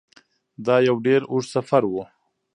[0.65, 1.93] دا یو ډیر اوږد سفر و.